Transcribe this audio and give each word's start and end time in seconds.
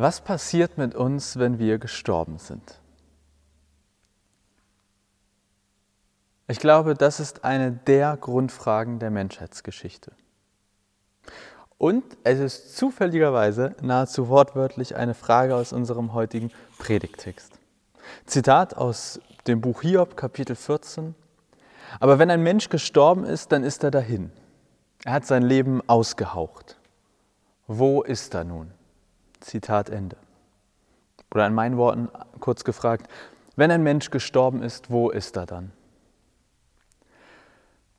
Was 0.00 0.22
passiert 0.22 0.78
mit 0.78 0.94
uns, 0.94 1.38
wenn 1.38 1.58
wir 1.58 1.76
gestorben 1.76 2.38
sind? 2.38 2.80
Ich 6.48 6.58
glaube, 6.58 6.94
das 6.94 7.20
ist 7.20 7.44
eine 7.44 7.70
der 7.70 8.16
Grundfragen 8.16 8.98
der 8.98 9.10
Menschheitsgeschichte. 9.10 10.12
Und 11.76 12.02
es 12.24 12.38
ist 12.38 12.78
zufälligerweise 12.78 13.76
nahezu 13.82 14.30
wortwörtlich 14.30 14.96
eine 14.96 15.12
Frage 15.12 15.54
aus 15.54 15.70
unserem 15.74 16.14
heutigen 16.14 16.50
Predigtext. 16.78 17.52
Zitat 18.24 18.78
aus 18.78 19.20
dem 19.46 19.60
Buch 19.60 19.82
Hiob, 19.82 20.16
Kapitel 20.16 20.56
14. 20.56 21.14
Aber 21.98 22.18
wenn 22.18 22.30
ein 22.30 22.42
Mensch 22.42 22.70
gestorben 22.70 23.24
ist, 23.24 23.52
dann 23.52 23.64
ist 23.64 23.84
er 23.84 23.90
dahin. 23.90 24.32
Er 25.04 25.12
hat 25.12 25.26
sein 25.26 25.42
Leben 25.42 25.82
ausgehaucht. 25.86 26.78
Wo 27.66 28.00
ist 28.00 28.32
er 28.32 28.44
nun? 28.44 28.79
Zitat 29.40 29.90
Ende. 29.90 30.16
Oder 31.32 31.46
in 31.46 31.54
meinen 31.54 31.76
Worten 31.76 32.08
kurz 32.40 32.64
gefragt, 32.64 33.08
wenn 33.56 33.70
ein 33.70 33.82
Mensch 33.82 34.10
gestorben 34.10 34.62
ist, 34.62 34.90
wo 34.90 35.10
ist 35.10 35.36
er 35.36 35.46
dann? 35.46 35.72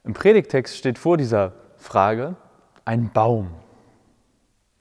Im 0.04 0.14
Predigtext 0.14 0.76
steht 0.78 0.98
vor 0.98 1.18
dieser 1.18 1.54
Frage 1.78 2.36
ein 2.86 3.12
Baum. 3.12 3.52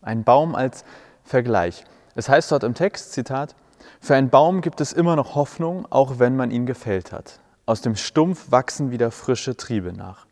Ein 0.01 0.25
Baum 0.25 0.55
als 0.55 0.85
Vergleich. 1.23 1.85
Es 2.15 2.29
heißt 2.29 2.51
dort 2.51 2.65
im 2.65 2.75
Text, 2.75 3.13
Zitat, 3.13 3.55
für 4.01 4.15
einen 4.15 4.31
Baum 4.31 4.63
gibt 4.63 4.81
es 4.81 4.93
immer 4.93 5.17
noch 5.17 5.35
Hoffnung, 5.35 5.87
auch 5.91 6.19
wenn 6.19 6.37
man 6.37 6.51
ihn 6.51 6.67
gefällt 6.67 7.13
hat. 7.13 7.41
Aus 7.67 7.83
dem 7.83 7.97
Stumpf 7.97 8.51
wachsen 8.51 8.91
wieder 8.91 9.11
frische 9.11 9.57
Triebe 9.57 9.93
nach. 9.93 10.27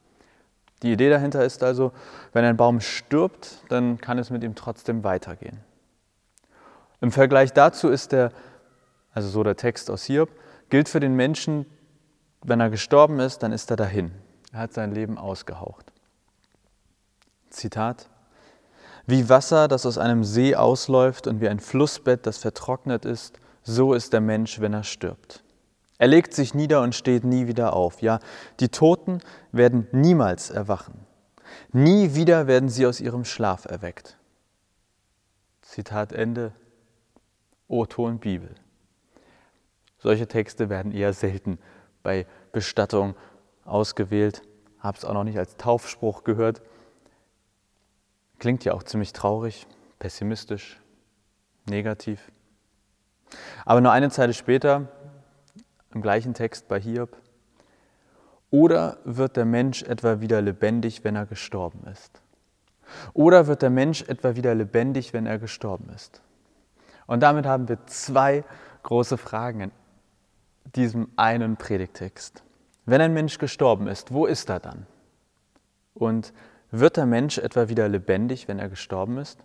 Die 0.82 0.92
Idee 0.92 1.10
dahinter 1.10 1.44
ist 1.44 1.62
also, 1.62 1.92
wenn 2.32 2.44
ein 2.44 2.56
Baum 2.56 2.80
stirbt, 2.80 3.58
dann 3.68 4.00
kann 4.00 4.18
es 4.18 4.30
mit 4.30 4.42
ihm 4.42 4.54
trotzdem 4.54 5.04
weitergehen. 5.04 5.58
Im 7.00 7.12
Vergleich 7.12 7.52
dazu 7.52 7.88
ist 7.88 8.12
der, 8.12 8.32
also 9.12 9.28
so 9.28 9.42
der 9.42 9.56
Text 9.56 9.90
aus 9.90 10.04
Hiob, 10.04 10.30
gilt 10.68 10.88
für 10.88 11.00
den 11.00 11.14
Menschen, 11.14 11.66
wenn 12.42 12.60
er 12.60 12.70
gestorben 12.70 13.20
ist, 13.20 13.42
dann 13.42 13.52
ist 13.52 13.70
er 13.70 13.76
dahin. 13.76 14.12
Er 14.52 14.60
hat 14.60 14.72
sein 14.72 14.92
Leben 14.92 15.18
ausgehaucht. 15.18 15.92
Zitat. 17.50 18.08
Wie 19.06 19.28
Wasser, 19.28 19.68
das 19.68 19.86
aus 19.86 19.98
einem 19.98 20.24
See 20.24 20.54
ausläuft 20.54 21.26
und 21.26 21.40
wie 21.40 21.48
ein 21.48 21.60
Flussbett, 21.60 22.26
das 22.26 22.38
vertrocknet 22.38 23.04
ist, 23.04 23.38
so 23.62 23.94
ist 23.94 24.12
der 24.12 24.20
Mensch, 24.20 24.60
wenn 24.60 24.74
er 24.74 24.84
stirbt. 24.84 25.42
Er 25.98 26.08
legt 26.08 26.32
sich 26.32 26.54
nieder 26.54 26.82
und 26.82 26.94
steht 26.94 27.24
nie 27.24 27.46
wieder 27.48 27.72
auf. 27.72 28.02
Ja, 28.02 28.20
die 28.60 28.68
Toten 28.68 29.20
werden 29.50 29.88
niemals 29.92 30.50
erwachen. 30.50 31.06
Nie 31.72 32.14
wieder 32.14 32.46
werden 32.46 32.68
sie 32.68 32.86
aus 32.86 33.00
ihrem 33.00 33.24
Schlaf 33.24 33.64
erweckt. 33.64 34.16
Zitat 35.62 36.12
Ende 36.12 36.52
O-Ton 37.68 38.18
Bibel. 38.18 38.54
Solche 39.98 40.26
Texte 40.26 40.70
werden 40.70 40.92
eher 40.92 41.12
selten 41.12 41.58
bei 42.02 42.26
Bestattung 42.52 43.14
ausgewählt. 43.64 44.42
Habe 44.80 44.96
es 44.96 45.04
auch 45.04 45.12
noch 45.12 45.24
nicht 45.24 45.38
als 45.38 45.56
Taufspruch 45.56 46.24
gehört. 46.24 46.62
Klingt 48.38 48.64
ja 48.64 48.72
auch 48.72 48.82
ziemlich 48.82 49.12
traurig, 49.12 49.66
pessimistisch, 49.98 50.80
negativ. 51.66 52.30
Aber 53.64 53.80
nur 53.80 53.92
eine 53.92 54.10
Zeile 54.10 54.32
später, 54.32 54.88
im 55.92 56.00
gleichen 56.00 56.34
Text 56.34 56.68
bei 56.68 56.80
Hiob, 56.80 57.16
oder 58.50 58.98
wird 59.04 59.36
der 59.36 59.44
Mensch 59.44 59.82
etwa 59.82 60.20
wieder 60.20 60.40
lebendig, 60.40 61.04
wenn 61.04 61.16
er 61.16 61.26
gestorben 61.26 61.86
ist? 61.86 62.22
Oder 63.12 63.46
wird 63.46 63.60
der 63.60 63.70
Mensch 63.70 64.02
etwa 64.02 64.36
wieder 64.36 64.54
lebendig, 64.54 65.12
wenn 65.12 65.26
er 65.26 65.38
gestorben 65.38 65.90
ist? 65.90 66.22
Und 67.08 67.22
damit 67.22 67.46
haben 67.46 67.68
wir 67.68 67.84
zwei 67.86 68.44
große 68.84 69.16
Fragen 69.16 69.60
in 69.60 69.70
diesem 70.76 71.08
einen 71.16 71.56
Predigtext. 71.56 72.44
Wenn 72.84 73.00
ein 73.00 73.14
Mensch 73.14 73.38
gestorben 73.38 73.88
ist, 73.88 74.12
wo 74.12 74.26
ist 74.26 74.50
er 74.50 74.60
dann? 74.60 74.86
Und 75.94 76.34
wird 76.70 76.98
der 76.98 77.06
Mensch 77.06 77.38
etwa 77.38 77.68
wieder 77.68 77.88
lebendig, 77.88 78.46
wenn 78.46 78.58
er 78.58 78.68
gestorben 78.68 79.16
ist? 79.16 79.38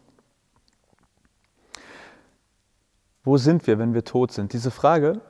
Wo 3.23 3.37
sind 3.37 3.65
wir, 3.65 3.79
wenn 3.79 3.93
wir 3.93 4.03
tot 4.03 4.33
sind? 4.33 4.51
Diese 4.51 4.69
Frage, 4.69 5.21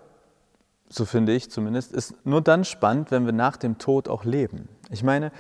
so 0.89 1.05
finde 1.05 1.33
ich 1.33 1.51
zumindest, 1.51 1.93
ist 1.93 2.25
nur 2.25 2.41
dann 2.41 2.65
spannend, 2.65 3.11
wenn 3.11 3.27
wir 3.27 3.33
nach 3.33 3.57
dem 3.57 3.77
Tod 3.77 4.09
auch 4.09 4.25
leben. 4.25 4.67
Ich 4.89 5.03
meine, 5.03 5.31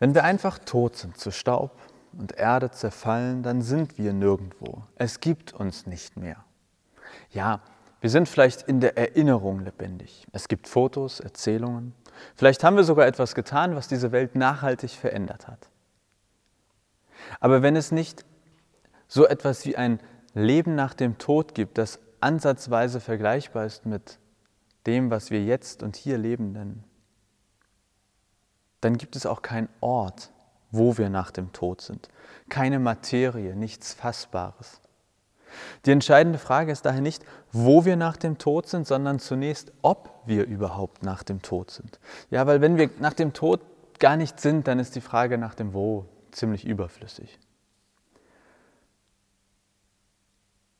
wenn 0.00 0.14
wir 0.14 0.24
einfach 0.24 0.58
tot 0.58 0.96
sind, 0.96 1.16
zu 1.16 1.30
Staub, 1.30 1.78
und 2.18 2.32
Erde 2.32 2.70
zerfallen, 2.70 3.42
dann 3.42 3.62
sind 3.62 3.98
wir 3.98 4.12
nirgendwo. 4.12 4.82
Es 4.96 5.20
gibt 5.20 5.52
uns 5.52 5.86
nicht 5.86 6.16
mehr. 6.16 6.44
Ja, 7.30 7.60
wir 8.00 8.10
sind 8.10 8.28
vielleicht 8.28 8.62
in 8.62 8.80
der 8.80 8.98
Erinnerung 8.98 9.60
lebendig. 9.60 10.26
Es 10.32 10.48
gibt 10.48 10.68
Fotos, 10.68 11.20
Erzählungen. 11.20 11.94
Vielleicht 12.34 12.64
haben 12.64 12.76
wir 12.76 12.84
sogar 12.84 13.06
etwas 13.06 13.34
getan, 13.34 13.76
was 13.76 13.88
diese 13.88 14.12
Welt 14.12 14.34
nachhaltig 14.34 14.90
verändert 14.90 15.48
hat. 15.48 15.68
Aber 17.40 17.62
wenn 17.62 17.76
es 17.76 17.92
nicht 17.92 18.24
so 19.08 19.26
etwas 19.26 19.64
wie 19.66 19.76
ein 19.76 20.00
Leben 20.34 20.74
nach 20.74 20.94
dem 20.94 21.18
Tod 21.18 21.54
gibt, 21.54 21.78
das 21.78 22.00
ansatzweise 22.20 23.00
vergleichbar 23.00 23.66
ist 23.66 23.86
mit 23.86 24.18
dem, 24.86 25.10
was 25.10 25.30
wir 25.30 25.44
jetzt 25.44 25.82
und 25.82 25.96
hier 25.96 26.18
leben 26.18 26.52
nennen, 26.52 26.84
dann 28.80 28.98
gibt 28.98 29.14
es 29.14 29.26
auch 29.26 29.42
keinen 29.42 29.68
Ort, 29.80 30.32
wo 30.72 30.98
wir 30.98 31.08
nach 31.08 31.30
dem 31.30 31.52
Tod 31.52 31.80
sind. 31.80 32.08
Keine 32.48 32.78
Materie, 32.78 33.54
nichts 33.54 33.94
Fassbares. 33.94 34.80
Die 35.84 35.90
entscheidende 35.90 36.38
Frage 36.38 36.72
ist 36.72 36.86
daher 36.86 37.02
nicht, 37.02 37.24
wo 37.52 37.84
wir 37.84 37.96
nach 37.96 38.16
dem 38.16 38.38
Tod 38.38 38.66
sind, 38.66 38.86
sondern 38.86 39.18
zunächst, 39.18 39.72
ob 39.82 40.10
wir 40.24 40.46
überhaupt 40.46 41.02
nach 41.02 41.22
dem 41.22 41.42
Tod 41.42 41.70
sind. 41.70 42.00
Ja, 42.30 42.46
weil 42.46 42.60
wenn 42.60 42.78
wir 42.78 42.90
nach 43.00 43.12
dem 43.12 43.32
Tod 43.32 43.60
gar 43.98 44.16
nicht 44.16 44.40
sind, 44.40 44.66
dann 44.66 44.78
ist 44.78 44.96
die 44.96 45.00
Frage 45.00 45.38
nach 45.38 45.54
dem 45.54 45.74
Wo 45.74 46.06
ziemlich 46.30 46.64
überflüssig. 46.64 47.38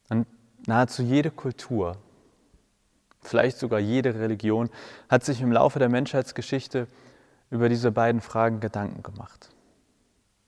Und 0.09 0.26
nahezu 0.66 1.03
jede 1.03 1.30
Kultur, 1.30 1.97
vielleicht 3.20 3.59
sogar 3.59 3.78
jede 3.78 4.14
Religion, 4.14 4.70
hat 5.09 5.24
sich 5.24 5.41
im 5.41 5.53
Laufe 5.53 5.78
der 5.78 5.88
Menschheitsgeschichte 5.88 6.86
über 7.50 7.69
diese 7.69 7.92
beiden 7.92 8.20
Fragen 8.20 8.60
Gedanken 8.60 9.03
gemacht. 9.03 9.51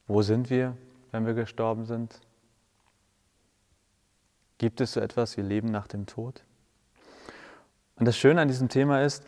Wo 0.07 0.23
sind 0.23 0.51
wir, 0.51 0.77
wenn 1.11 1.27
wir 1.27 1.35
gestorben 1.35 1.87
sind? 1.87 2.21
Gibt 4.59 4.81
es 4.81 4.93
so 4.93 5.01
etwas 5.01 5.37
wie 5.37 5.43
Leben 5.43 5.69
nach 5.69 5.87
dem 5.87 6.07
Tod? 6.07 6.45
Und 7.97 8.07
das 8.07 8.17
Schöne 8.17 8.41
an 8.41 8.49
diesem 8.49 8.69
Thema 8.69 9.03
ist, 9.03 9.25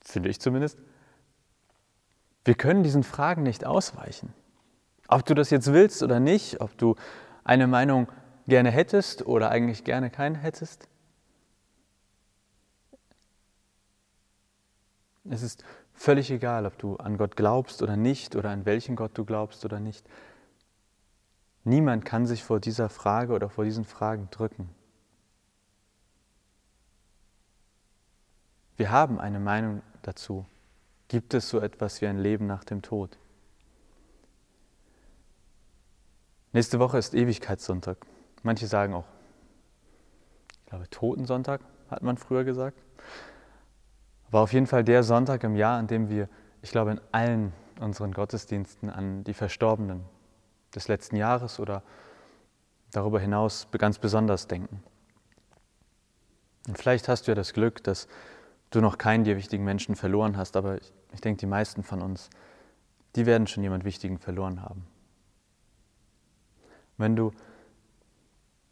finde 0.00 0.28
ich 0.28 0.40
zumindest, 0.40 0.78
wir 2.44 2.54
können 2.54 2.82
diesen 2.82 3.02
Fragen 3.02 3.42
nicht 3.42 3.66
ausweichen. 3.66 4.32
Ob 5.08 5.24
du 5.24 5.34
das 5.34 5.50
jetzt 5.50 5.72
willst 5.72 6.02
oder 6.02 6.20
nicht, 6.20 6.60
ob 6.60 6.76
du 6.78 6.94
eine 7.44 7.66
Meinung 7.66 8.08
gerne 8.46 8.70
hättest 8.70 9.26
oder 9.26 9.50
eigentlich 9.50 9.84
gerne 9.84 10.10
keine 10.10 10.38
hättest. 10.38 10.88
Es 15.24 15.42
ist 15.42 15.64
Völlig 15.98 16.30
egal, 16.30 16.64
ob 16.64 16.78
du 16.78 16.94
an 16.96 17.18
Gott 17.18 17.34
glaubst 17.34 17.82
oder 17.82 17.96
nicht 17.96 18.36
oder 18.36 18.50
an 18.50 18.64
welchen 18.64 18.94
Gott 18.94 19.18
du 19.18 19.24
glaubst 19.24 19.64
oder 19.64 19.80
nicht. 19.80 20.08
Niemand 21.64 22.04
kann 22.04 22.24
sich 22.24 22.44
vor 22.44 22.60
dieser 22.60 22.88
Frage 22.88 23.32
oder 23.32 23.50
vor 23.50 23.64
diesen 23.64 23.84
Fragen 23.84 24.28
drücken. 24.30 24.70
Wir 28.76 28.92
haben 28.92 29.18
eine 29.18 29.40
Meinung 29.40 29.82
dazu. 30.02 30.46
Gibt 31.08 31.34
es 31.34 31.48
so 31.48 31.58
etwas 31.58 32.00
wie 32.00 32.06
ein 32.06 32.18
Leben 32.18 32.46
nach 32.46 32.62
dem 32.62 32.80
Tod? 32.80 33.18
Nächste 36.52 36.78
Woche 36.78 36.98
ist 36.98 37.12
Ewigkeitssonntag. 37.12 37.98
Manche 38.44 38.68
sagen 38.68 38.94
auch, 38.94 39.04
ich 40.60 40.66
glaube, 40.66 40.88
Totensonntag 40.90 41.60
hat 41.90 42.04
man 42.04 42.16
früher 42.16 42.44
gesagt. 42.44 42.78
War 44.30 44.42
auf 44.42 44.52
jeden 44.52 44.66
Fall 44.66 44.84
der 44.84 45.02
Sonntag 45.02 45.42
im 45.44 45.56
Jahr, 45.56 45.78
an 45.78 45.86
dem 45.86 46.08
wir, 46.10 46.28
ich 46.62 46.70
glaube, 46.70 46.90
in 46.92 47.00
allen 47.12 47.52
unseren 47.80 48.12
Gottesdiensten 48.12 48.90
an 48.90 49.24
die 49.24 49.34
Verstorbenen 49.34 50.04
des 50.74 50.88
letzten 50.88 51.16
Jahres 51.16 51.60
oder 51.60 51.82
darüber 52.90 53.20
hinaus 53.20 53.68
ganz 53.72 53.98
besonders 53.98 54.46
denken. 54.46 54.82
Und 56.66 56.76
vielleicht 56.76 57.08
hast 57.08 57.26
du 57.26 57.30
ja 57.30 57.34
das 57.34 57.54
Glück, 57.54 57.82
dass 57.84 58.08
du 58.70 58.80
noch 58.80 58.98
keinen 58.98 59.24
dir 59.24 59.36
wichtigen 59.36 59.64
Menschen 59.64 59.96
verloren 59.96 60.36
hast, 60.36 60.56
aber 60.56 60.76
ich, 60.76 60.92
ich 61.12 61.20
denke, 61.20 61.40
die 61.40 61.46
meisten 61.46 61.82
von 61.82 62.02
uns, 62.02 62.28
die 63.16 63.24
werden 63.24 63.46
schon 63.46 63.62
jemand 63.62 63.84
Wichtigen 63.84 64.18
verloren 64.18 64.62
haben. 64.62 64.86
Wenn 66.98 67.16
du 67.16 67.32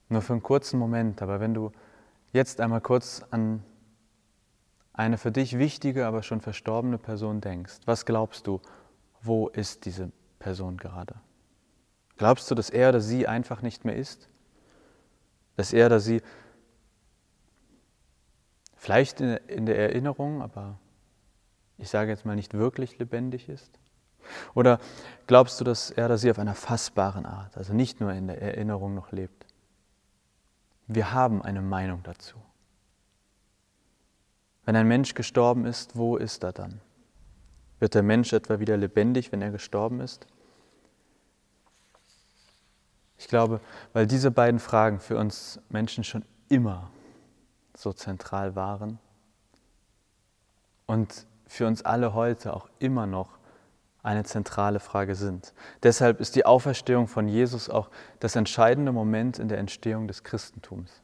nur 0.08 0.20
für 0.20 0.34
einen 0.34 0.42
kurzen 0.42 0.78
Moment, 0.78 1.22
aber 1.22 1.40
wenn 1.40 1.54
du 1.54 1.72
jetzt 2.32 2.60
einmal 2.60 2.80
kurz 2.80 3.24
an 3.30 3.62
eine 4.96 5.18
für 5.18 5.30
dich 5.30 5.58
wichtige, 5.58 6.06
aber 6.06 6.22
schon 6.22 6.40
verstorbene 6.40 6.98
Person 6.98 7.40
denkst, 7.40 7.80
was 7.84 8.06
glaubst 8.06 8.46
du, 8.46 8.60
wo 9.22 9.48
ist 9.48 9.84
diese 9.84 10.10
Person 10.38 10.76
gerade? 10.76 11.16
Glaubst 12.16 12.50
du, 12.50 12.54
dass 12.54 12.70
er 12.70 12.88
oder 12.88 13.00
sie 13.00 13.28
einfach 13.28 13.62
nicht 13.62 13.84
mehr 13.84 13.96
ist? 13.96 14.28
dass 15.56 15.72
er 15.72 15.86
oder 15.86 16.00
sie 16.00 16.22
vielleicht 18.74 19.20
in 19.20 19.66
der 19.66 19.78
Erinnerung, 19.78 20.42
aber 20.42 20.78
ich 21.78 21.88
sage 21.88 22.10
jetzt 22.10 22.24
mal 22.24 22.36
nicht 22.36 22.54
wirklich 22.54 22.98
lebendig 22.98 23.48
ist? 23.48 23.78
Oder 24.54 24.78
glaubst 25.26 25.60
du, 25.60 25.64
dass 25.64 25.90
er 25.90 26.06
oder 26.06 26.18
sie 26.18 26.30
auf 26.30 26.38
einer 26.38 26.54
fassbaren 26.54 27.26
Art, 27.26 27.56
also 27.56 27.72
nicht 27.72 28.00
nur 28.00 28.12
in 28.12 28.26
der 28.26 28.40
Erinnerung 28.40 28.94
noch 28.94 29.12
lebt? 29.12 29.46
Wir 30.86 31.12
haben 31.12 31.42
eine 31.42 31.62
Meinung 31.62 32.02
dazu. 32.02 32.36
Wenn 34.66 34.76
ein 34.76 34.88
Mensch 34.88 35.14
gestorben 35.14 35.64
ist, 35.64 35.96
wo 35.96 36.16
ist 36.16 36.44
er 36.44 36.52
dann? 36.52 36.80
Wird 37.78 37.94
der 37.94 38.02
Mensch 38.02 38.32
etwa 38.32 38.58
wieder 38.58 38.76
lebendig, 38.76 39.32
wenn 39.32 39.40
er 39.40 39.50
gestorben 39.50 40.00
ist? 40.00 40.26
Ich 43.16 43.28
glaube, 43.28 43.60
weil 43.92 44.06
diese 44.06 44.30
beiden 44.30 44.60
Fragen 44.60 44.98
für 45.00 45.16
uns 45.16 45.60
Menschen 45.68 46.04
schon 46.04 46.24
immer 46.48 46.90
so 47.74 47.92
zentral 47.92 48.56
waren 48.56 48.98
und 50.86 51.26
für 51.46 51.66
uns 51.66 51.84
alle 51.84 52.12
heute 52.12 52.52
auch 52.52 52.68
immer 52.80 53.06
noch 53.06 53.38
eine 54.02 54.24
zentrale 54.24 54.80
Frage 54.80 55.14
sind. 55.14 55.54
Deshalb 55.82 56.20
ist 56.20 56.34
die 56.34 56.44
Auferstehung 56.44 57.06
von 57.06 57.28
Jesus 57.28 57.70
auch 57.70 57.88
das 58.18 58.36
entscheidende 58.36 58.92
Moment 58.92 59.38
in 59.38 59.48
der 59.48 59.58
Entstehung 59.58 60.08
des 60.08 60.24
Christentums. 60.24 61.00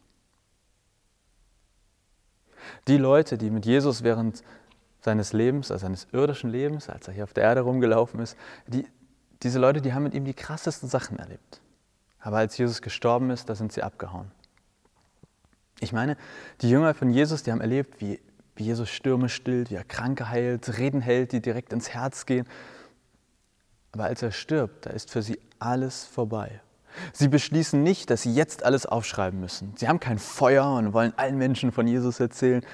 Die 2.89 2.97
Leute, 2.97 3.39
die 3.39 3.51
mit 3.51 3.67
Jesus 3.67 4.03
während 4.03 4.43
seines 5.01 5.33
Lebens, 5.33 5.71
also 5.71 5.83
seines 5.83 6.07
irdischen 6.13 6.51
Lebens, 6.51 6.89
als 6.89 7.09
er 7.09 7.15
hier 7.15 7.25
auf 7.25 7.33
der 7.33 7.45
Erde 7.45 7.63
rumgelaufen 7.63 8.21
ist, 8.21 8.37
die, 8.67 8.87
diese 9.43 9.59
Leute, 9.59 9.81
die 9.81 9.93
haben 9.93 10.05
mit 10.05 10.15
ihm 10.15 10.25
die 10.25 10.35
krassesten 10.35 10.89
Sachen 10.89 11.19
erlebt. 11.19 11.61
Aber 12.21 12.39
als 12.39 12.57
Jesus 12.57 12.83
gestorben 12.83 13.31
ist, 13.31 13.49
da 13.49 13.55
sind 13.55 13.73
sie 13.73 13.83
abgehauen. 13.83 14.31
Ich 15.81 15.93
meine, 15.93 16.17
die 16.61 16.71
Jünger 16.71 16.95
von 16.95 17.11
Jesus, 17.11 17.43
die 17.43 17.51
haben 17.51 17.61
erlebt, 17.61 18.01
wie, 18.01 18.21
wie 18.55 18.65
Jesus 18.65 18.89
Stürme 18.89 19.29
stillt, 19.29 19.71
wie 19.71 19.75
er 19.75 19.85
Kranke 19.85 20.29
heilt, 20.29 20.79
Reden 20.79 21.01
hält, 21.01 21.33
die 21.33 21.41
direkt 21.41 21.73
ins 21.73 21.91
Herz 21.91 22.25
gehen. 22.25 22.47
Aber 23.91 24.05
als 24.05 24.23
er 24.23 24.31
stirbt, 24.31 24.87
da 24.87 24.91
ist 24.91 25.11
für 25.11 25.23
sie 25.23 25.41
alles 25.59 26.05
vorbei. 26.05 26.61
Sie 27.13 27.29
beschließen 27.29 27.83
nicht, 27.83 28.11
dass 28.11 28.23
sie 28.23 28.33
jetzt 28.33 28.65
alles 28.65 28.87
aufschreiben 28.87 29.41
müssen. 29.41 29.75
Sie 29.77 29.89
haben 29.89 30.01
kein 30.01 30.19
Feuer 30.19 30.75
und 30.75 30.93
wollen 30.93 31.13
allen 31.17 31.39
Menschen 31.39 31.73
von 31.73 31.87
Jesus 31.87 32.21
erzählen. 32.21 32.65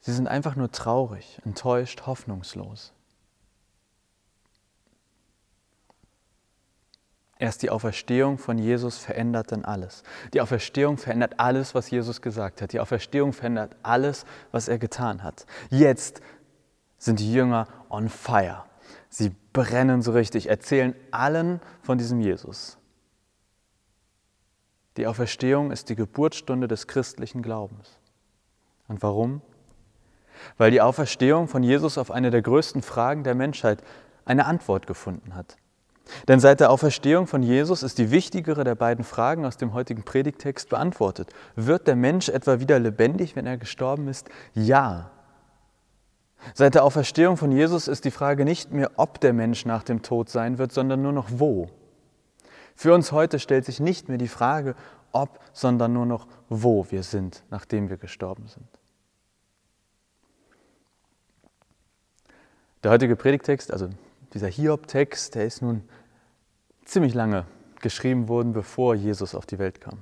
Sie 0.00 0.12
sind 0.12 0.28
einfach 0.28 0.56
nur 0.56 0.70
traurig, 0.70 1.40
enttäuscht, 1.44 2.02
hoffnungslos. 2.06 2.92
Erst 7.38 7.62
die 7.62 7.70
Auferstehung 7.70 8.38
von 8.38 8.58
Jesus 8.58 8.98
verändert 8.98 9.50
dann 9.52 9.64
alles. 9.64 10.02
Die 10.32 10.40
Auferstehung 10.40 10.98
verändert 10.98 11.34
alles, 11.38 11.74
was 11.74 11.90
Jesus 11.90 12.22
gesagt 12.22 12.62
hat. 12.62 12.72
Die 12.72 12.80
Auferstehung 12.80 13.32
verändert 13.32 13.76
alles, 13.82 14.24
was 14.52 14.68
er 14.68 14.78
getan 14.78 15.22
hat. 15.22 15.44
Jetzt 15.68 16.20
sind 16.96 17.18
die 17.18 17.32
Jünger 17.32 17.66
on 17.90 18.08
fire. 18.08 18.64
Sie 19.08 19.34
brennen 19.52 20.00
so 20.00 20.12
richtig, 20.12 20.48
erzählen 20.48 20.94
allen 21.10 21.60
von 21.82 21.98
diesem 21.98 22.20
Jesus. 22.20 22.78
Die 24.96 25.06
Auferstehung 25.06 25.70
ist 25.70 25.88
die 25.88 25.96
Geburtsstunde 25.96 26.68
des 26.68 26.86
christlichen 26.86 27.42
Glaubens. 27.42 27.98
Und 28.86 29.02
warum? 29.02 29.42
Weil 30.56 30.70
die 30.70 30.80
Auferstehung 30.80 31.48
von 31.48 31.62
Jesus 31.62 31.98
auf 31.98 32.10
eine 32.10 32.30
der 32.30 32.42
größten 32.42 32.82
Fragen 32.82 33.24
der 33.24 33.34
Menschheit 33.34 33.82
eine 34.24 34.46
Antwort 34.46 34.86
gefunden 34.86 35.34
hat. 35.34 35.56
Denn 36.28 36.38
seit 36.38 36.60
der 36.60 36.70
Auferstehung 36.70 37.26
von 37.26 37.42
Jesus 37.42 37.82
ist 37.82 37.98
die 37.98 38.10
wichtigere 38.10 38.62
der 38.62 38.74
beiden 38.74 39.04
Fragen 39.04 39.46
aus 39.46 39.56
dem 39.56 39.72
heutigen 39.72 40.02
Predigtext 40.02 40.68
beantwortet. 40.68 41.30
Wird 41.56 41.86
der 41.86 41.96
Mensch 41.96 42.28
etwa 42.28 42.60
wieder 42.60 42.78
lebendig, 42.78 43.36
wenn 43.36 43.46
er 43.46 43.56
gestorben 43.56 44.08
ist? 44.08 44.28
Ja. 44.52 45.10
Seit 46.52 46.74
der 46.74 46.84
Auferstehung 46.84 47.38
von 47.38 47.50
Jesus 47.50 47.88
ist 47.88 48.04
die 48.04 48.10
Frage 48.10 48.44
nicht 48.44 48.70
mehr, 48.70 48.90
ob 48.96 49.18
der 49.20 49.32
Mensch 49.32 49.64
nach 49.64 49.82
dem 49.82 50.02
Tod 50.02 50.28
sein 50.28 50.58
wird, 50.58 50.72
sondern 50.72 51.00
nur 51.00 51.12
noch 51.12 51.28
wo. 51.30 51.70
Für 52.74 52.94
uns 52.94 53.12
heute 53.12 53.38
stellt 53.38 53.64
sich 53.64 53.80
nicht 53.80 54.08
mehr 54.08 54.18
die 54.18 54.28
Frage, 54.28 54.74
ob, 55.12 55.38
sondern 55.52 55.92
nur 55.92 56.06
noch, 56.06 56.26
wo 56.48 56.90
wir 56.90 57.02
sind, 57.02 57.44
nachdem 57.50 57.88
wir 57.88 57.96
gestorben 57.96 58.46
sind. 58.48 58.66
Der 62.82 62.90
heutige 62.90 63.16
Predigtext, 63.16 63.72
also 63.72 63.88
dieser 64.34 64.48
Hiob-Text, 64.48 65.36
der 65.36 65.46
ist 65.46 65.62
nun 65.62 65.88
ziemlich 66.84 67.14
lange 67.14 67.46
geschrieben 67.80 68.28
worden, 68.28 68.52
bevor 68.52 68.94
Jesus 68.94 69.34
auf 69.34 69.46
die 69.46 69.58
Welt 69.58 69.80
kam. 69.80 70.00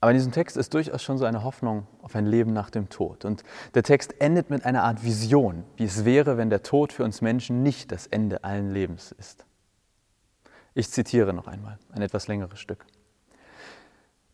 Aber 0.00 0.12
in 0.12 0.18
diesem 0.18 0.32
Text 0.32 0.56
ist 0.56 0.72
durchaus 0.72 1.02
schon 1.02 1.18
so 1.18 1.24
eine 1.24 1.42
Hoffnung 1.42 1.86
auf 2.00 2.14
ein 2.14 2.26
Leben 2.26 2.52
nach 2.52 2.70
dem 2.70 2.88
Tod. 2.88 3.24
Und 3.24 3.42
der 3.74 3.82
Text 3.82 4.20
endet 4.20 4.50
mit 4.50 4.64
einer 4.64 4.84
Art 4.84 5.02
Vision, 5.04 5.64
wie 5.76 5.84
es 5.84 6.04
wäre, 6.04 6.36
wenn 6.36 6.48
der 6.48 6.62
Tod 6.62 6.92
für 6.92 7.02
uns 7.02 7.22
Menschen 7.22 7.62
nicht 7.62 7.90
das 7.92 8.06
Ende 8.06 8.44
allen 8.44 8.70
Lebens 8.70 9.12
ist. 9.12 9.46
Ich 10.76 10.90
zitiere 10.90 11.32
noch 11.32 11.46
einmal 11.46 11.78
ein 11.92 12.02
etwas 12.02 12.28
längeres 12.28 12.60
Stück. 12.60 12.84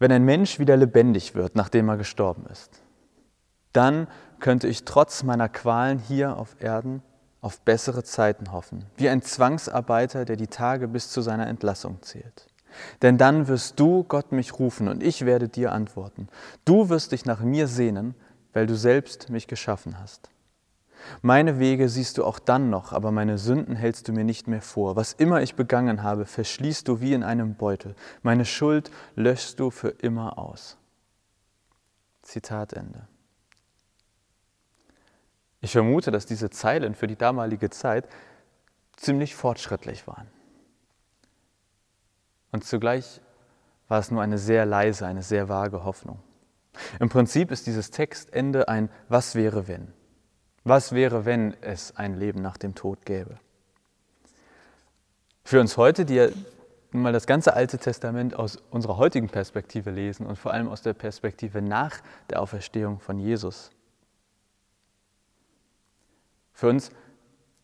Wenn 0.00 0.10
ein 0.10 0.24
Mensch 0.24 0.58
wieder 0.58 0.76
lebendig 0.76 1.36
wird, 1.36 1.54
nachdem 1.54 1.88
er 1.88 1.96
gestorben 1.96 2.46
ist, 2.50 2.82
dann 3.72 4.08
könnte 4.40 4.66
ich 4.66 4.84
trotz 4.84 5.22
meiner 5.22 5.48
Qualen 5.48 6.00
hier 6.00 6.36
auf 6.36 6.56
Erden 6.60 7.00
auf 7.40 7.60
bessere 7.60 8.02
Zeiten 8.02 8.50
hoffen, 8.50 8.86
wie 8.96 9.08
ein 9.08 9.22
Zwangsarbeiter, 9.22 10.24
der 10.24 10.34
die 10.34 10.48
Tage 10.48 10.88
bis 10.88 11.10
zu 11.10 11.20
seiner 11.20 11.46
Entlassung 11.46 12.02
zählt. 12.02 12.48
Denn 13.02 13.18
dann 13.18 13.46
wirst 13.46 13.78
du 13.78 14.02
Gott 14.02 14.32
mich 14.32 14.58
rufen 14.58 14.88
und 14.88 15.00
ich 15.00 15.24
werde 15.24 15.48
dir 15.48 15.70
antworten. 15.70 16.26
Du 16.64 16.88
wirst 16.88 17.12
dich 17.12 17.24
nach 17.24 17.38
mir 17.40 17.68
sehnen, 17.68 18.16
weil 18.52 18.66
du 18.66 18.74
selbst 18.74 19.30
mich 19.30 19.46
geschaffen 19.46 20.00
hast. 20.00 20.31
Meine 21.20 21.58
Wege 21.58 21.88
siehst 21.88 22.18
du 22.18 22.24
auch 22.24 22.38
dann 22.38 22.70
noch, 22.70 22.92
aber 22.92 23.10
meine 23.10 23.38
Sünden 23.38 23.76
hältst 23.76 24.08
du 24.08 24.12
mir 24.12 24.24
nicht 24.24 24.48
mehr 24.48 24.62
vor. 24.62 24.96
Was 24.96 25.12
immer 25.12 25.42
ich 25.42 25.54
begangen 25.54 26.02
habe, 26.02 26.26
verschließt 26.26 26.88
du 26.88 27.00
wie 27.00 27.12
in 27.14 27.22
einem 27.22 27.54
Beutel. 27.54 27.94
Meine 28.22 28.44
Schuld 28.44 28.90
löschst 29.14 29.60
du 29.60 29.70
für 29.70 29.88
immer 29.88 30.38
aus. 30.38 30.78
Zitat 32.22 32.72
Ende. 32.72 33.06
Ich 35.60 35.72
vermute, 35.72 36.10
dass 36.10 36.26
diese 36.26 36.50
Zeilen 36.50 36.94
für 36.94 37.06
die 37.06 37.16
damalige 37.16 37.70
Zeit 37.70 38.08
ziemlich 38.96 39.34
fortschrittlich 39.34 40.06
waren. 40.06 40.26
Und 42.50 42.64
zugleich 42.64 43.20
war 43.88 43.98
es 43.98 44.10
nur 44.10 44.22
eine 44.22 44.38
sehr 44.38 44.66
leise, 44.66 45.06
eine 45.06 45.22
sehr 45.22 45.48
vage 45.48 45.84
Hoffnung. 45.84 46.18
Im 46.98 47.08
Prinzip 47.08 47.50
ist 47.50 47.66
dieses 47.66 47.90
Textende 47.90 48.68
ein 48.68 48.88
Was 49.08 49.34
wäre 49.34 49.68
wenn? 49.68 49.92
Was 50.64 50.92
wäre, 50.92 51.24
wenn 51.24 51.54
es 51.60 51.96
ein 51.96 52.14
Leben 52.14 52.40
nach 52.40 52.56
dem 52.56 52.74
Tod 52.74 53.04
gäbe? 53.04 53.38
Für 55.44 55.60
uns 55.60 55.76
heute, 55.76 56.04
die 56.04 56.14
ja 56.14 56.28
nun 56.92 57.02
mal 57.02 57.12
das 57.12 57.26
ganze 57.26 57.54
Alte 57.54 57.78
Testament 57.78 58.34
aus 58.36 58.56
unserer 58.70 58.96
heutigen 58.96 59.28
Perspektive 59.28 59.90
lesen 59.90 60.26
und 60.26 60.36
vor 60.36 60.52
allem 60.52 60.68
aus 60.68 60.82
der 60.82 60.92
Perspektive 60.92 61.62
nach 61.62 62.00
der 62.30 62.40
Auferstehung 62.40 63.00
von 63.00 63.18
Jesus. 63.18 63.70
Für 66.52 66.68
uns 66.68 66.90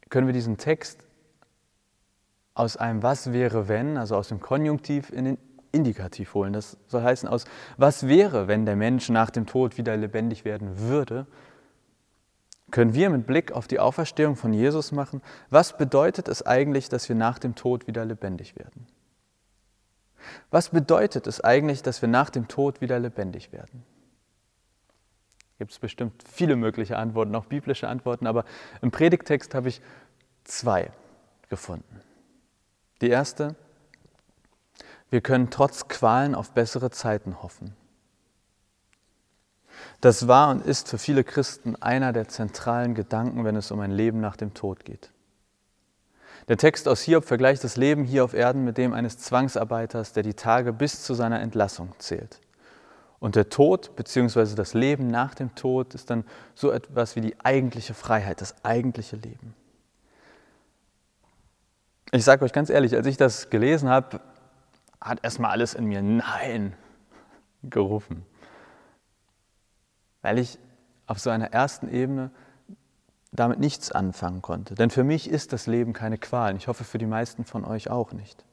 können 0.09 0.27
wir 0.27 0.35
diesen 0.35 0.57
Text 0.57 1.01
aus 2.55 2.77
einem 2.77 3.03
Was 3.03 3.33
wäre 3.33 3.69
wenn, 3.69 3.97
also 3.97 4.17
aus 4.17 4.29
dem 4.29 4.41
Konjunktiv 4.41 5.11
in 5.11 5.25
den 5.25 5.39
Indikativ 5.71 6.35
holen. 6.35 6.55
Das 6.55 6.79
soll 6.89 7.03
heißen 7.03 7.29
aus 7.29 7.45
Was 7.77 8.09
wäre, 8.09 8.49
wenn 8.49 8.65
der 8.65 8.75
Mensch 8.75 9.11
nach 9.11 9.31
dem 9.31 9.47
Tod 9.47 9.77
wieder 9.77 9.97
lebendig 9.97 10.45
werden 10.45 10.79
würde, 10.79 11.27
können 12.71 12.95
wir 12.95 13.11
mit 13.11 13.27
Blick 13.27 13.53
auf 13.53 13.67
die 13.67 13.81
Auferstehung 13.81 14.37
von 14.37 14.53
Jesus 14.53 14.93
machen, 14.93 15.23
was 15.51 15.77
bedeutet 15.77 16.29
es 16.29 16.45
eigentlich, 16.45 16.89
dass 16.89 17.09
wir 17.09 17.17
nach 17.17 17.39
dem 17.39 17.55
Tod 17.55 17.87
wieder 17.87 18.05
lebendig 18.05 18.57
werden? 18.57 18.87
Was 20.51 20.71
bedeutet 20.71 21.27
es 21.27 21.41
eigentlich, 21.41 21.83
dass 21.83 22.03
wir 22.03 22.09
nach 22.09 22.31
dem 22.31 22.49
Tod 22.49 22.81
wieder 22.81 22.99
lebendig 22.99 23.53
werden? 23.53 23.85
Gibt 25.59 25.73
es 25.73 25.79
bestimmt 25.79 26.23
viele 26.31 26.57
mögliche 26.57 26.97
Antworten, 26.99 27.35
auch 27.35 27.47
biblische 27.47 27.89
Antworten, 27.89 28.27
aber 28.27 28.45
im 28.81 28.91
Predigtext 28.91 29.55
habe 29.55 29.69
ich 29.69 29.81
zwei 30.45 30.91
gefunden. 31.49 32.01
Die 33.01 33.09
erste, 33.09 33.57
wir 35.11 35.21
können 35.21 35.51
trotz 35.51 35.89
Qualen 35.89 36.35
auf 36.35 36.53
bessere 36.53 36.91
Zeiten 36.91 37.43
hoffen. 37.43 37.75
Das 40.01 40.29
war 40.29 40.51
und 40.51 40.65
ist 40.65 40.89
für 40.89 40.99
viele 40.99 41.25
Christen 41.25 41.75
einer 41.77 42.13
der 42.13 42.29
zentralen 42.29 42.95
Gedanken, 42.95 43.45
wenn 43.45 43.57
es 43.57 43.71
um 43.71 43.81
ein 43.81 43.91
Leben 43.91 44.21
nach 44.21 44.37
dem 44.37 44.55
Tod 44.55 44.85
geht. 44.85 45.11
Der 46.47 46.57
Text 46.57 46.89
aus 46.89 47.03
Hiob 47.03 47.25
vergleicht 47.25 47.65
das 47.65 47.77
Leben 47.77 48.05
hier 48.05 48.25
auf 48.25 48.33
Erden 48.33 48.65
mit 48.65 48.79
dem 48.79 48.95
eines 48.95 49.19
Zwangsarbeiters, 49.19 50.13
der 50.13 50.23
die 50.23 50.35
Tage 50.35 50.73
bis 50.73 51.03
zu 51.03 51.15
seiner 51.15 51.41
Entlassung 51.41 51.93
zählt. 51.99 52.41
Und 53.19 53.35
der 53.35 53.49
Tod 53.49 53.97
bzw. 53.97 54.55
das 54.55 54.73
Leben 54.75 55.09
nach 55.09 55.35
dem 55.35 55.55
Tod 55.57 55.95
ist 55.95 56.09
dann 56.11 56.25
so 56.55 56.71
etwas 56.71 57.17
wie 57.17 57.21
die 57.21 57.35
eigentliche 57.41 57.93
Freiheit, 57.93 58.41
das 58.41 58.55
eigentliche 58.65 59.17
Leben. 59.17 59.55
Ich 62.13 62.25
sage 62.25 62.45
euch 62.45 62.53
ganz 62.53 62.71
ehrlich, 62.71 62.95
als 62.95 63.07
ich 63.07 63.17
das 63.17 63.51
gelesen 63.51 63.89
habe, 63.89 64.21
hat 65.01 65.23
erstmal 65.23 65.51
alles 65.51 65.75
in 65.75 65.85
mir 65.85 66.01
Nein 66.01 66.75
gerufen. 67.63 68.25
Weil 70.29 70.41
ich 70.41 70.59
auf 71.07 71.19
so 71.19 71.31
einer 71.31 71.55
ersten 71.55 71.89
Ebene 71.89 72.31
damit 73.33 73.61
nichts 73.61 73.91
anfangen 73.91 74.43
konnte. 74.43 74.75
Denn 74.75 74.91
für 74.91 75.03
mich 75.03 75.31
ist 75.31 75.55
das 75.55 75.67
Leben 75.67 75.95
keine 75.95 76.19
Qual. 76.19 76.55
Ich 76.55 76.69
hoffe 76.69 76.85
für 76.85 76.99
die 76.99 77.07
meisten 77.07 77.47
von 77.47 77.65
euch 77.65 77.89
auch 77.89 78.13
nicht. 78.13 78.45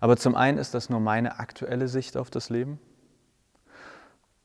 Aber 0.00 0.16
zum 0.16 0.34
einen 0.34 0.58
ist 0.58 0.74
das 0.74 0.90
nur 0.90 0.98
meine 0.98 1.38
aktuelle 1.38 1.86
Sicht 1.86 2.16
auf 2.16 2.28
das 2.28 2.50
Leben. 2.50 2.80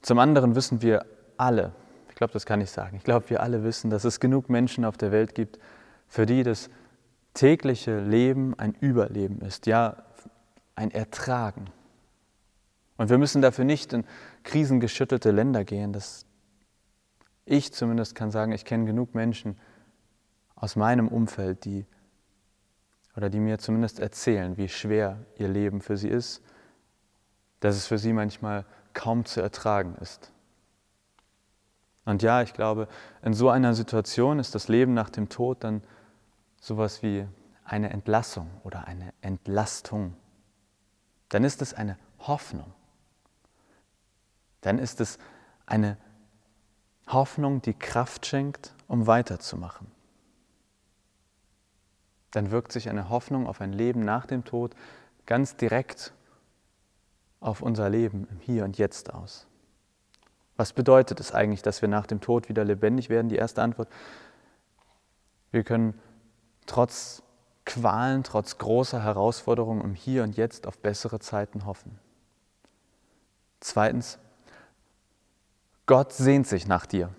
Zum 0.04 0.20
anderen 0.20 0.54
wissen 0.54 0.84
wir 0.84 1.04
alle, 1.36 1.72
ich 2.10 2.16
glaube, 2.16 2.34
das 2.34 2.46
kann 2.46 2.62
ich 2.62 2.70
sagen, 2.70 2.98
ich 2.98 3.04
glaube, 3.04 3.28
wir 3.32 3.42
alle 3.42 3.64
wissen, 3.64 3.90
dass 3.90 4.04
es 4.04 4.20
genug 4.20 4.52
Menschen 4.52 4.86
auf 4.86 4.98
der 4.98 5.12
Welt 5.12 5.34
gibt, 5.34 5.58
für 6.08 6.28
die 6.28 6.44
das 6.44 6.70
tägliche 7.34 8.02
Leben 8.02 8.54
ein 8.60 8.76
Überleben 8.76 9.42
ist, 9.42 9.66
ja, 9.66 10.04
ein 10.76 10.92
Ertragen. 10.92 11.72
Und 12.98 13.10
wir 13.10 13.18
müssen 13.18 13.42
dafür 13.42 13.66
nicht 13.66 13.94
in 13.94 14.06
krisengeschüttelte 14.48 15.32
Länder 15.32 15.66
gehen. 15.66 15.94
Das, 15.94 16.26
ich 17.46 17.74
zumindest 17.74 18.16
kann 18.16 18.32
sagen, 18.32 18.54
ich 18.54 18.66
kenne 18.66 18.86
genug 18.86 19.14
Menschen 19.14 19.60
aus 20.56 20.76
meinem 20.76 21.08
Umfeld, 21.10 21.66
die 21.66 21.86
oder 23.16 23.30
die 23.30 23.40
mir 23.40 23.60
zumindest 23.60 24.00
erzählen, 24.00 24.58
wie 24.58 24.70
schwer 24.70 25.26
ihr 25.38 25.50
Leben 25.50 25.82
für 25.82 25.98
sie 25.98 26.08
ist, 26.08 26.42
dass 27.60 27.76
es 27.76 27.88
für 27.88 27.98
sie 27.98 28.14
manchmal 28.14 28.66
kaum 28.94 29.26
zu 29.26 29.42
ertragen 29.42 29.96
ist. 30.02 30.32
Und 32.06 32.24
ja, 32.24 32.42
ich 32.42 32.54
glaube, 32.54 32.88
in 33.22 33.34
so 33.34 33.50
einer 33.50 33.74
Situation 33.74 34.40
ist 34.40 34.56
das 34.56 34.70
Leben 34.70 34.94
nach 34.94 35.10
dem 35.10 35.28
Tod 35.30 35.64
dann 35.64 35.84
sowas 36.62 37.04
wie 37.04 37.28
eine 37.66 37.90
Entlassung 37.90 38.50
oder 38.64 38.88
eine 38.88 39.14
Entlastung. 39.22 40.16
Dann 41.30 41.44
ist 41.44 41.62
es 41.62 41.74
eine 41.74 41.98
Hoffnung. 42.20 42.74
Dann 44.62 44.80
ist 44.80 45.02
es 45.02 45.18
eine 45.66 45.98
Hoffnung, 47.08 47.62
die 47.62 47.74
Kraft 47.74 48.26
schenkt, 48.26 48.74
um 48.88 49.08
weiterzumachen. 49.08 49.88
Dann 52.32 52.52
wirkt 52.52 52.72
sich 52.72 52.90
eine 52.90 53.10
Hoffnung 53.10 53.48
auf 53.48 53.62
ein 53.62 53.74
Leben 53.74 54.02
nach 54.02 54.26
dem 54.26 54.44
Tod 54.44 54.76
ganz 55.26 55.56
direkt 55.56 56.14
auf 57.40 57.62
unser 57.62 57.90
Leben 57.90 58.28
im 58.32 58.40
Hier 58.40 58.64
und 58.66 58.78
Jetzt 58.78 59.14
aus. 59.14 59.48
Was 60.56 60.74
bedeutet 60.74 61.20
es 61.20 61.34
eigentlich, 61.34 61.62
dass 61.62 61.82
wir 61.82 61.90
nach 61.90 62.08
dem 62.08 62.20
Tod 62.20 62.50
wieder 62.50 62.66
lebendig 62.66 63.10
werden? 63.10 63.30
Die 63.30 63.36
erste 63.36 63.62
Antwort, 63.62 63.90
wir 65.52 65.64
können 65.64 66.00
trotz 66.66 67.22
Qualen, 67.66 68.24
trotz 68.24 68.58
großer 68.58 69.04
Herausforderungen 69.04 69.82
im 69.82 69.94
Hier 69.94 70.24
und 70.24 70.36
Jetzt 70.36 70.68
auf 70.68 70.80
bessere 70.80 71.20
Zeiten 71.20 71.66
hoffen. 71.66 72.00
Zweitens, 73.60 74.20
Gott 75.88 76.14
sehnt 76.14 76.48
sich 76.48 76.68
nach 76.68 76.86
dir. 76.86 77.10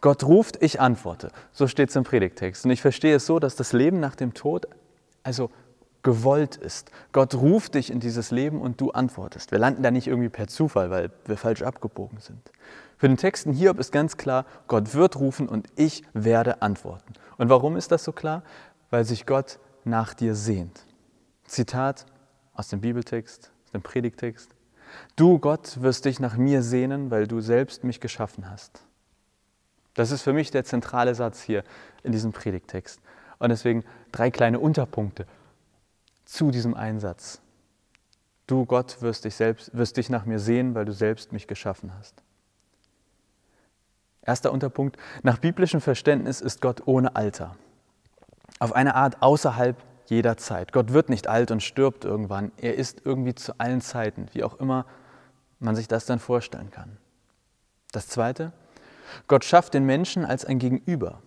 Gott 0.00 0.24
ruft, 0.24 0.62
ich 0.62 0.80
antworte. 0.80 1.30
So 1.52 1.66
steht 1.66 1.88
es 1.88 1.96
im 1.96 2.04
Predigtext. 2.04 2.64
Und 2.64 2.70
ich 2.70 2.82
verstehe 2.82 3.16
es 3.16 3.26
so, 3.26 3.38
dass 3.38 3.56
das 3.56 3.72
Leben 3.72 4.00
nach 4.00 4.14
dem 4.14 4.34
Tod 4.34 4.66
also 5.22 5.50
gewollt 6.02 6.56
ist. 6.56 6.90
Gott 7.12 7.34
ruft 7.34 7.74
dich 7.74 7.90
in 7.90 8.00
dieses 8.00 8.30
Leben 8.30 8.60
und 8.60 8.80
du 8.80 8.90
antwortest. 8.90 9.50
Wir 9.50 9.58
landen 9.58 9.82
da 9.82 9.90
nicht 9.90 10.06
irgendwie 10.06 10.28
per 10.28 10.46
Zufall, 10.46 10.90
weil 10.90 11.10
wir 11.26 11.36
falsch 11.36 11.62
abgebogen 11.62 12.18
sind. 12.20 12.52
Für 12.96 13.08
den 13.08 13.16
Texten 13.16 13.52
Hiob 13.52 13.78
ist 13.78 13.92
ganz 13.92 14.16
klar, 14.16 14.44
Gott 14.66 14.94
wird 14.94 15.16
rufen 15.16 15.48
und 15.48 15.68
ich 15.76 16.02
werde 16.12 16.62
antworten. 16.62 17.12
Und 17.36 17.48
warum 17.48 17.76
ist 17.76 17.92
das 17.92 18.04
so 18.04 18.12
klar? 18.12 18.42
Weil 18.90 19.04
sich 19.04 19.26
Gott 19.26 19.58
nach 19.84 20.14
dir 20.14 20.34
sehnt. 20.34 20.86
Zitat 21.44 22.06
aus 22.54 22.68
dem 22.68 22.80
Bibeltext, 22.80 23.52
aus 23.66 23.72
dem 23.72 23.82
Predigtext. 23.82 24.50
Du, 25.16 25.38
Gott, 25.38 25.80
wirst 25.82 26.04
dich 26.04 26.20
nach 26.20 26.36
mir 26.36 26.62
sehnen, 26.62 27.10
weil 27.10 27.26
du 27.26 27.40
selbst 27.40 27.84
mich 27.84 28.00
geschaffen 28.00 28.50
hast. 28.50 28.82
Das 29.94 30.10
ist 30.10 30.22
für 30.22 30.32
mich 30.32 30.50
der 30.50 30.64
zentrale 30.64 31.14
Satz 31.14 31.42
hier 31.42 31.64
in 32.02 32.12
diesem 32.12 32.32
Predigtext. 32.32 33.00
Und 33.38 33.50
deswegen 33.50 33.84
drei 34.12 34.30
kleine 34.30 34.60
Unterpunkte 34.60 35.26
zu 36.24 36.50
diesem 36.50 36.74
Einsatz. 36.74 37.40
Du, 38.46 38.64
Gott, 38.64 39.02
wirst 39.02 39.24
dich, 39.24 39.34
selbst, 39.34 39.76
wirst 39.76 39.96
dich 39.96 40.08
nach 40.08 40.24
mir 40.24 40.38
sehen, 40.38 40.74
weil 40.74 40.84
du 40.84 40.92
selbst 40.92 41.32
mich 41.32 41.46
geschaffen 41.46 41.92
hast. 41.98 42.22
Erster 44.22 44.52
Unterpunkt. 44.52 44.96
Nach 45.22 45.38
biblischem 45.38 45.80
Verständnis 45.80 46.40
ist 46.40 46.60
Gott 46.60 46.82
ohne 46.86 47.16
Alter. 47.16 47.56
Auf 48.58 48.72
eine 48.72 48.94
Art 48.94 49.22
außerhalb 49.22 49.76
jeder 50.10 50.36
Zeit. 50.36 50.72
Gott 50.72 50.92
wird 50.92 51.08
nicht 51.08 51.26
alt 51.26 51.50
und 51.50 51.62
stirbt 51.62 52.04
irgendwann. 52.04 52.52
Er 52.56 52.74
ist 52.74 53.02
irgendwie 53.04 53.34
zu 53.34 53.58
allen 53.58 53.80
Zeiten, 53.80 54.26
wie 54.32 54.42
auch 54.42 54.58
immer 54.58 54.86
man 55.60 55.76
sich 55.76 55.88
das 55.88 56.06
dann 56.06 56.18
vorstellen 56.18 56.70
kann. 56.70 56.96
Das 57.92 58.08
Zweite, 58.08 58.52
Gott 59.26 59.44
schafft 59.44 59.74
den 59.74 59.84
Menschen 59.84 60.24
als 60.24 60.44
ein 60.44 60.58
Gegenüber. 60.58 61.22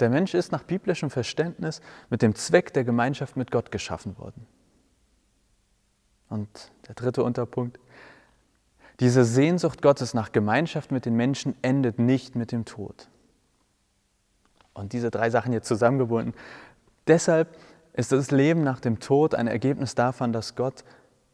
Der 0.00 0.10
Mensch 0.10 0.34
ist 0.34 0.50
nach 0.50 0.62
biblischem 0.62 1.10
Verständnis 1.10 1.80
mit 2.08 2.22
dem 2.22 2.34
Zweck 2.34 2.72
der 2.72 2.84
Gemeinschaft 2.84 3.36
mit 3.36 3.50
Gott 3.50 3.70
geschaffen 3.70 4.18
worden. 4.18 4.46
Und 6.28 6.70
der 6.88 6.94
dritte 6.94 7.22
Unterpunkt, 7.22 7.78
diese 9.00 9.24
Sehnsucht 9.24 9.82
Gottes 9.82 10.14
nach 10.14 10.32
Gemeinschaft 10.32 10.92
mit 10.92 11.06
den 11.06 11.16
Menschen 11.16 11.54
endet 11.62 11.98
nicht 11.98 12.36
mit 12.36 12.52
dem 12.52 12.64
Tod. 12.64 13.08
Und 14.72 14.92
diese 14.92 15.10
drei 15.10 15.30
Sachen 15.30 15.52
hier 15.52 15.62
zusammengebunden. 15.62 16.34
Deshalb 17.06 17.56
ist 17.92 18.12
das 18.12 18.30
Leben 18.30 18.62
nach 18.62 18.80
dem 18.80 19.00
Tod 19.00 19.34
ein 19.34 19.46
Ergebnis 19.46 19.94
davon, 19.94 20.32
dass 20.32 20.54
Gott 20.54 20.84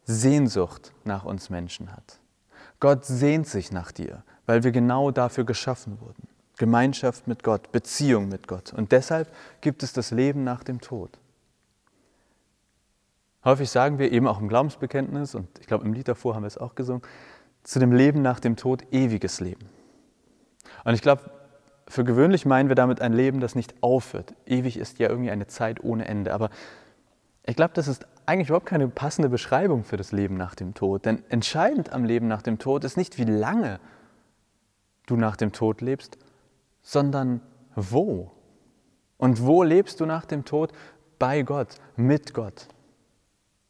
Sehnsucht 0.04 0.92
nach 1.04 1.25
uns 1.25 1.50
Menschen 1.50 1.92
hat. 1.92 2.20
Gott 2.80 3.04
sehnt 3.04 3.46
sich 3.46 3.72
nach 3.72 3.92
dir, 3.92 4.22
weil 4.46 4.62
wir 4.62 4.70
genau 4.70 5.10
dafür 5.10 5.44
geschaffen 5.44 6.00
wurden. 6.00 6.28
Gemeinschaft 6.58 7.26
mit 7.26 7.42
Gott, 7.42 7.72
Beziehung 7.72 8.28
mit 8.28 8.48
Gott. 8.48 8.72
Und 8.72 8.92
deshalb 8.92 9.28
gibt 9.60 9.82
es 9.82 9.92
das 9.92 10.10
Leben 10.10 10.44
nach 10.44 10.64
dem 10.64 10.80
Tod. 10.80 11.18
Häufig 13.44 13.70
sagen 13.70 13.98
wir 13.98 14.10
eben 14.10 14.26
auch 14.26 14.40
im 14.40 14.48
Glaubensbekenntnis, 14.48 15.34
und 15.34 15.48
ich 15.60 15.66
glaube 15.66 15.84
im 15.84 15.92
Lied 15.92 16.08
davor 16.08 16.34
haben 16.34 16.42
wir 16.42 16.48
es 16.48 16.58
auch 16.58 16.75
gesungen, 16.75 17.02
zu 17.62 17.78
dem 17.78 17.92
Leben 17.92 18.22
nach 18.22 18.40
dem 18.40 18.56
Tod 18.56 18.84
ewiges 18.92 19.40
Leben. 19.40 19.68
Und 20.84 20.94
ich 20.94 21.02
glaube, 21.02 21.30
für 21.88 22.04
gewöhnlich 22.04 22.46
meinen 22.46 22.68
wir 22.68 22.76
damit 22.76 23.00
ein 23.00 23.12
Leben, 23.12 23.40
das 23.40 23.54
nicht 23.54 23.74
aufhört. 23.80 24.34
Ewig 24.46 24.76
ist 24.76 24.98
ja 24.98 25.08
irgendwie 25.08 25.30
eine 25.30 25.46
Zeit 25.46 25.82
ohne 25.82 26.06
Ende. 26.06 26.34
Aber 26.34 26.50
ich 27.44 27.54
glaube, 27.54 27.74
das 27.74 27.86
ist 27.86 28.06
eigentlich 28.26 28.48
überhaupt 28.48 28.66
keine 28.66 28.88
passende 28.88 29.28
Beschreibung 29.28 29.84
für 29.84 29.96
das 29.96 30.10
Leben 30.10 30.36
nach 30.36 30.56
dem 30.56 30.74
Tod. 30.74 31.04
Denn 31.04 31.22
entscheidend 31.28 31.92
am 31.92 32.04
Leben 32.04 32.26
nach 32.26 32.42
dem 32.42 32.58
Tod 32.58 32.82
ist 32.84 32.96
nicht, 32.96 33.18
wie 33.18 33.24
lange 33.24 33.78
du 35.06 35.16
nach 35.16 35.36
dem 35.36 35.52
Tod 35.52 35.80
lebst, 35.80 36.18
sondern 36.82 37.40
wo. 37.76 38.32
Und 39.16 39.44
wo 39.44 39.62
lebst 39.62 40.00
du 40.00 40.06
nach 40.06 40.24
dem 40.24 40.44
Tod? 40.44 40.72
Bei 41.18 41.42
Gott, 41.42 41.76
mit 41.94 42.34
Gott. 42.34 42.68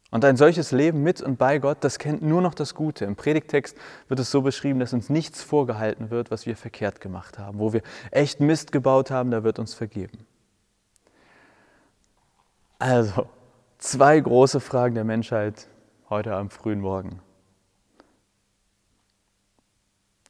Und 0.09 0.23
ein 0.23 0.37
solches 0.37 0.71
Leben 0.71 1.03
mit 1.03 1.21
und 1.21 1.37
bei 1.37 1.59
Gott, 1.59 1.79
das 1.81 1.99
kennt 1.99 2.21
nur 2.21 2.41
noch 2.41 2.53
das 2.53 2.75
Gute. 2.75 3.03
Im 3.03 3.17
Predigtext 3.17 3.77
wird 4.07 4.19
es 4.19 4.31
so 4.31 4.41
beschrieben, 4.41 4.79
dass 4.79 4.93
uns 4.93 5.09
nichts 5.09 5.43
vorgehalten 5.43 6.09
wird, 6.09 6.31
was 6.31 6.45
wir 6.45 6.55
verkehrt 6.55 7.01
gemacht 7.01 7.37
haben. 7.37 7.59
Wo 7.59 7.73
wir 7.73 7.81
echt 8.11 8.39
Mist 8.39 8.71
gebaut 8.71 9.11
haben, 9.11 9.31
da 9.31 9.43
wird 9.43 9.59
uns 9.59 9.73
vergeben. 9.73 10.25
Also, 12.79 13.27
zwei 13.79 14.19
große 14.19 14.61
Fragen 14.61 14.95
der 14.95 15.03
Menschheit 15.03 15.67
heute 16.09 16.35
am 16.35 16.49
frühen 16.49 16.79
Morgen. 16.79 17.19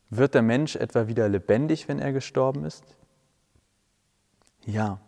Wird 0.10 0.34
der 0.34 0.42
Mensch 0.42 0.76
etwa 0.76 1.08
wieder 1.08 1.30
lebendig, 1.30 1.88
wenn 1.88 2.00
er 2.00 2.14
gestorben 2.14 2.66
ist? 2.66 2.84
Ja. 4.66 5.00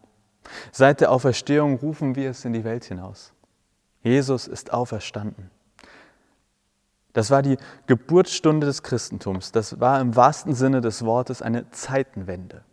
Seit 0.71 1.01
der 1.01 1.11
Auferstehung 1.11 1.75
rufen 1.75 2.15
wir 2.15 2.29
es 2.29 2.45
in 2.45 2.53
die 2.53 2.63
Welt 2.63 2.85
hinaus. 2.85 3.33
Jesus 4.01 4.47
ist 4.47 4.73
auferstanden. 4.73 5.51
Das 7.13 7.31
war 7.31 7.41
die 7.41 7.57
Geburtsstunde 7.87 8.67
des 8.67 8.83
Christentums. 8.83 9.51
Das 9.51 9.79
war 9.79 9.99
im 9.99 10.15
wahrsten 10.15 10.53
Sinne 10.53 10.79
des 10.81 11.03
Wortes 11.03 11.41
eine 11.41 11.69
Zeitenwende. 11.71 12.63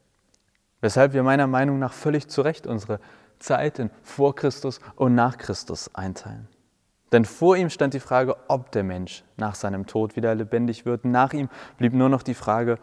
Weshalb 0.80 1.14
wir 1.14 1.22
meiner 1.22 1.46
Meinung 1.46 1.78
nach 1.78 1.92
völlig 1.92 2.28
zu 2.28 2.42
Recht 2.42 2.66
unsere 2.66 3.00
Zeit 3.38 3.78
in 3.78 3.90
vor 4.02 4.34
Christus 4.34 4.80
und 4.94 5.14
nach 5.14 5.38
Christus 5.38 5.94
einteilen. 5.94 6.48
Denn 7.12 7.24
vor 7.24 7.56
ihm 7.56 7.70
stand 7.70 7.94
die 7.94 8.00
Frage, 8.00 8.36
ob 8.48 8.72
der 8.72 8.84
Mensch 8.84 9.24
nach 9.36 9.54
seinem 9.54 9.86
Tod 9.86 10.16
wieder 10.16 10.34
lebendig 10.34 10.84
wird. 10.84 11.04
Nach 11.04 11.32
ihm 11.32 11.48
blieb 11.78 11.92
nur 11.92 12.08
noch 12.08 12.22
die 12.22 12.34
Frage, 12.34 12.78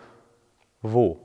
wo. 0.82 1.20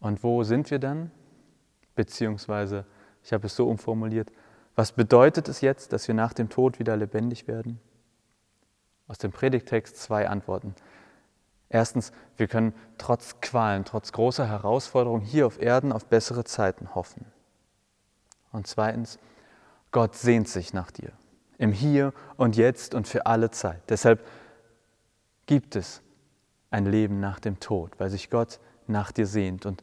Und 0.00 0.22
wo 0.22 0.42
sind 0.44 0.70
wir 0.70 0.78
dann? 0.78 1.10
Beziehungsweise, 1.94 2.84
ich 3.22 3.32
habe 3.32 3.46
es 3.46 3.56
so 3.56 3.68
umformuliert, 3.68 4.30
was 4.76 4.92
bedeutet 4.92 5.48
es 5.48 5.60
jetzt, 5.60 5.92
dass 5.92 6.08
wir 6.08 6.14
nach 6.14 6.32
dem 6.32 6.48
Tod 6.48 6.78
wieder 6.78 6.96
lebendig 6.96 7.46
werden? 7.46 7.80
Aus 9.06 9.18
dem 9.18 9.30
Predigtext 9.30 9.96
zwei 9.96 10.28
Antworten. 10.28 10.74
Erstens, 11.68 12.12
wir 12.36 12.48
können 12.48 12.74
trotz 12.98 13.40
Qualen, 13.40 13.84
trotz 13.84 14.12
großer 14.12 14.46
Herausforderungen 14.46 15.24
hier 15.24 15.46
auf 15.46 15.60
Erden 15.60 15.92
auf 15.92 16.06
bessere 16.06 16.44
Zeiten 16.44 16.94
hoffen. 16.94 17.26
Und 18.52 18.66
zweitens, 18.66 19.18
Gott 19.90 20.16
sehnt 20.16 20.48
sich 20.48 20.72
nach 20.72 20.90
dir, 20.90 21.12
im 21.58 21.72
Hier 21.72 22.12
und 22.36 22.56
Jetzt 22.56 22.94
und 22.94 23.06
für 23.06 23.26
alle 23.26 23.50
Zeit. 23.50 23.82
Deshalb 23.88 24.26
gibt 25.46 25.76
es 25.76 26.02
ein 26.70 26.86
Leben 26.86 27.20
nach 27.20 27.38
dem 27.38 27.60
Tod, 27.60 27.92
weil 27.98 28.10
sich 28.10 28.30
Gott 28.30 28.58
nach 28.86 29.12
dir 29.12 29.26
sehnt 29.26 29.66
und 29.66 29.82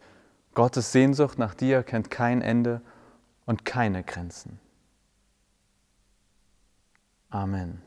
Gottes 0.54 0.92
Sehnsucht 0.92 1.38
nach 1.38 1.54
dir 1.54 1.84
kennt 1.84 2.10
kein 2.12 2.42
Ende 2.42 2.82
und 3.46 3.66
keine 3.66 4.04
Grenzen. 4.04 4.60
Amen. 7.30 7.82